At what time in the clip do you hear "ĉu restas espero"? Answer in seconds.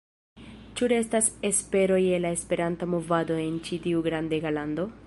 0.79-2.01